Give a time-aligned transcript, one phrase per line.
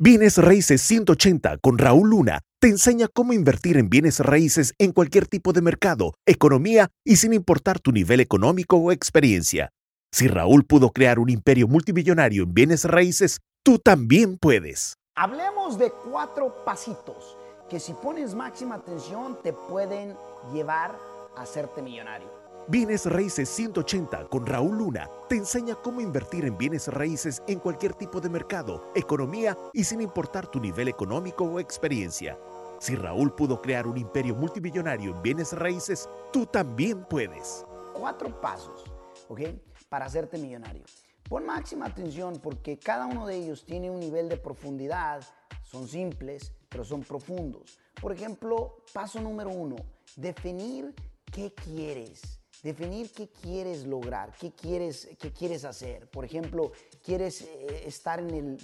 [0.00, 5.26] Bienes Raíces 180 con Raúl Luna te enseña cómo invertir en bienes raíces en cualquier
[5.26, 9.70] tipo de mercado, economía y sin importar tu nivel económico o experiencia.
[10.12, 14.94] Si Raúl pudo crear un imperio multimillonario en bienes raíces, tú también puedes.
[15.16, 17.36] Hablemos de cuatro pasitos
[17.68, 20.14] que si pones máxima atención te pueden
[20.52, 20.96] llevar
[21.36, 22.28] a hacerte millonario.
[22.70, 27.94] Bienes Raíces 180 con Raúl Luna te enseña cómo invertir en bienes raíces en cualquier
[27.94, 32.38] tipo de mercado, economía y sin importar tu nivel económico o experiencia.
[32.78, 37.64] Si Raúl pudo crear un imperio multimillonario en bienes raíces, tú también puedes.
[37.94, 38.84] Cuatro pasos,
[39.28, 39.40] ¿ok?
[39.88, 40.84] Para hacerte millonario.
[41.26, 45.22] Pon máxima atención porque cada uno de ellos tiene un nivel de profundidad,
[45.62, 47.78] son simples, pero son profundos.
[47.98, 49.76] Por ejemplo, paso número uno,
[50.16, 50.94] definir
[51.32, 52.37] qué quieres.
[52.62, 56.10] Definir qué quieres lograr, qué quieres, qué quieres hacer.
[56.10, 56.72] Por ejemplo,
[57.04, 58.58] quieres eh, estar en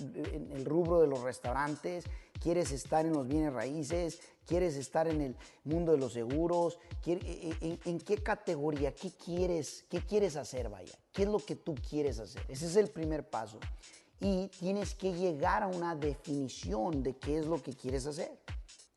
[0.53, 2.05] el, rubro de los restaurantes,
[2.43, 7.57] quieres estar en los bienes raíces, quieres estar en el mundo de los seguros, eh,
[7.61, 11.77] eh, en, qué categoría, qué quieres, qué quieres hacer, vaya, qué es lo que tú
[11.89, 12.43] quieres hacer.
[12.49, 13.61] Ese es el primer paso.
[14.21, 18.33] Y tienes que llegar a una definición de qué es lo que quieres hacer.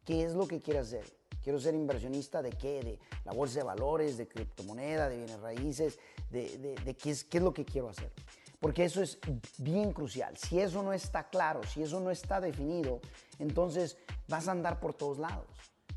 [0.06, 1.17] ¿Qué es lo que quieres hacer?
[1.48, 2.84] Quiero ser inversionista de qué?
[2.84, 5.98] De la bolsa de valores, de criptomoneda, de bienes raíces,
[6.30, 8.12] de, qué, es, qué es lo que quiero hacer.
[8.59, 9.17] Porque eso es
[9.58, 10.36] bien crucial.
[10.36, 13.00] Si eso no está claro, si eso no está definido,
[13.39, 13.95] entonces
[14.28, 15.48] vas a andar por todos lados.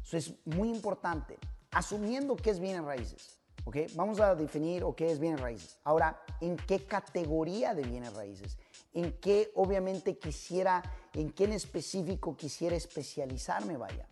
[0.05, 1.37] Eso es muy importante.
[1.73, 3.41] Asumiendo que es bienes raíces.
[3.65, 3.77] ¿ok?
[3.97, 5.81] Vamos a definir o qué es bienes raíces.
[5.83, 8.57] Ahora, ¿en qué categoría de bienes raíces?
[8.93, 10.81] ¿En qué obviamente quisiera,
[11.13, 14.07] en qué en específico quisiera especializarme, vaya?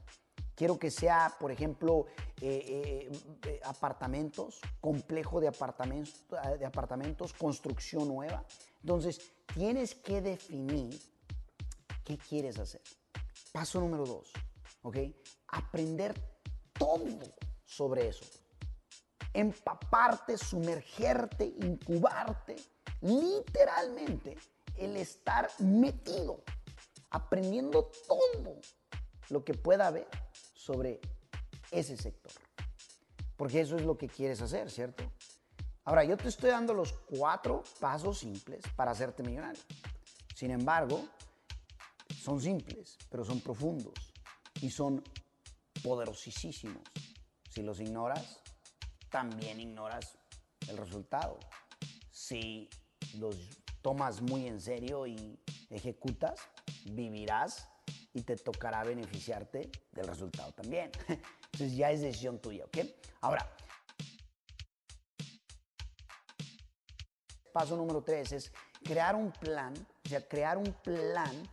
[0.59, 2.07] Quiero que sea, por ejemplo,
[2.41, 3.13] eh, eh,
[3.47, 6.27] eh, apartamentos, complejo de apartamentos,
[6.59, 8.45] de apartamentos, construcción nueva.
[8.81, 9.21] Entonces,
[9.55, 11.01] tienes que definir
[12.05, 12.83] qué quieres hacer.
[13.53, 14.33] Paso número dos,
[14.83, 14.97] ¿ok?
[15.47, 16.13] Aprender
[16.73, 17.07] todo
[17.65, 18.25] sobre eso.
[19.33, 22.57] Empaparte, sumergerte, incubarte,
[23.01, 24.37] literalmente
[24.77, 26.43] el estar metido,
[27.11, 28.57] aprendiendo todo
[29.29, 30.09] lo que pueda haber
[30.69, 31.01] sobre
[31.71, 32.31] ese sector.
[33.39, 35.03] Porque eso es lo que quieres hacer, ¿cierto?
[35.85, 39.63] Ahora, yo te estoy dando los cuatro pasos simples para hacerte millonario.
[40.35, 41.09] Sin embargo,
[42.23, 43.95] son simples, pero son profundos
[44.61, 45.03] y son
[45.83, 46.83] poderosísimos.
[47.49, 48.43] Si los ignoras,
[49.09, 50.19] también ignoras
[50.69, 51.39] el resultado.
[52.11, 52.69] Si
[53.15, 53.37] los
[53.81, 55.41] tomas muy en serio y
[55.71, 56.39] ejecutas,
[56.85, 57.71] vivirás
[58.19, 60.91] y te tocará beneficiarte del resultado también.
[61.53, 62.79] Entonces ya es decisión tuya, ¿ok?
[63.21, 63.49] Ahora,
[67.53, 68.53] paso número tres es
[68.83, 69.73] crear un plan,
[70.05, 71.49] o sea, crear un plan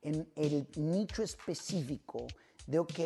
[0.00, 2.26] en el nicho específico
[2.66, 3.00] de, ok,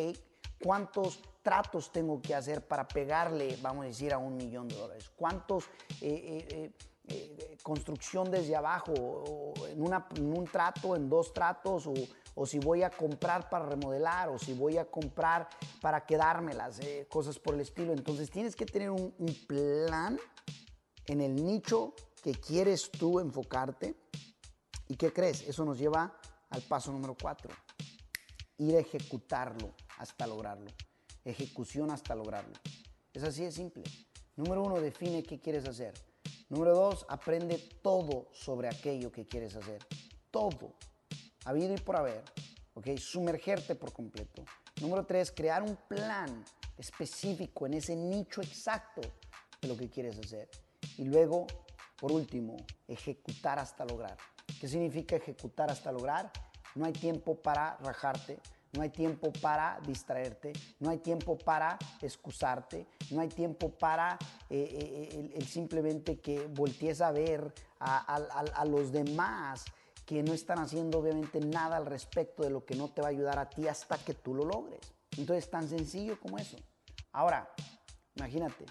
[0.63, 5.11] cuántos tratos tengo que hacer para pegarle, vamos a decir, a un millón de dólares,
[5.15, 5.65] cuántos...
[6.01, 6.71] Eh, eh,
[7.07, 8.93] eh, construcción desde abajo,
[9.67, 9.83] en,
[10.17, 11.93] en, un trato, en dos tratos, o,
[12.35, 15.49] o si voy a comprar para remodelar, o si voy a comprar
[15.81, 17.93] para quedármelas, eh, cosas por el estilo.
[17.93, 19.13] Entonces tienes que tener un,
[19.47, 20.19] plan
[21.07, 21.93] en el nicho
[22.23, 23.95] que quieres tú enfocarte.
[24.87, 25.47] ¿Y qué crees?
[25.47, 26.17] Eso nos lleva
[26.49, 27.51] al paso número cuatro.
[28.57, 30.69] Ir a ejecutarlo hasta lograrlo.
[31.23, 32.53] Ejecución hasta lograrlo.
[33.13, 33.83] Es así de simple.
[34.35, 35.93] Número uno, define qué quieres hacer.
[36.49, 39.85] Número dos, aprende todo sobre aquello que quieres hacer.
[40.29, 40.73] Todo
[41.45, 42.23] habido y por haber,
[42.73, 42.87] ¿ok?
[42.97, 44.43] Sumergerte por completo.
[44.81, 46.43] Número tres, crear un plan
[46.77, 49.01] específico en ese nicho exacto
[49.61, 50.49] de lo que quieres hacer.
[50.97, 51.47] Y luego,
[51.97, 52.57] por último,
[52.87, 54.17] ejecutar hasta lograr.
[54.59, 56.31] ¿Qué significa ejecutar hasta lograr?
[56.75, 58.39] No hay tiempo para rajarte,
[58.73, 64.17] no hay tiempo para distraerte, no hay tiempo para excusarte, no hay tiempo para
[64.49, 69.65] eh, eh, el, simplemente que voltees a ver a los demás
[70.11, 73.11] que no están haciendo obviamente nada al respecto de lo que no te va a
[73.11, 74.81] ayudar a ti hasta que tú lo logres.
[75.15, 76.57] Entonces, tan sencillo como eso.
[77.13, 77.49] Ahora,
[78.17, 78.65] imagínate,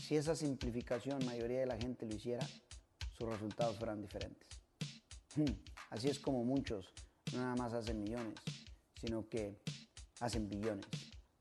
[0.00, 2.46] si esa simplificación mayoría de la gente lo hiciera,
[3.18, 4.48] sus resultados fueran diferentes.
[5.36, 5.52] Hmm,
[5.90, 6.90] así es como muchos
[7.34, 8.40] no nada más hacen millones,
[8.98, 9.60] sino que
[10.20, 10.88] hacen billones,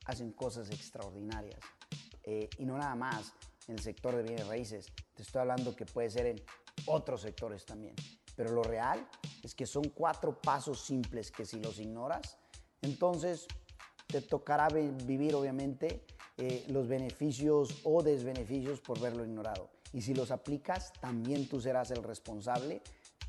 [0.04, 1.62] hacen cosas extraordinarias.
[2.22, 3.32] Eh, y no nada más
[3.70, 6.44] en el sector de bienes raíces, te estoy hablando que puede ser en
[6.86, 7.96] otros sectores también.
[8.38, 9.06] Pero lo real
[9.44, 12.38] es que son cuatro pasos simples que si los ignoras,
[12.82, 13.48] entonces
[14.06, 16.06] te tocará vivir obviamente
[16.38, 19.72] eh, los beneficios o desbeneficios por verlo ignorado.
[19.92, 22.82] Y si los aplicas, también tú serás el responsable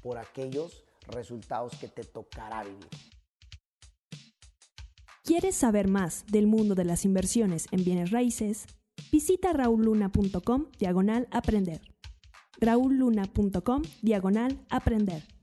[0.02, 2.88] por aquellos resultados que te tocará vivir.
[5.24, 8.66] ¿Quieres saber más del mundo de las inversiones en bienes raíces?
[9.10, 11.80] Visita rauluna.com diagonal aprender.
[12.60, 15.37] rauluna.com diagonal aprender.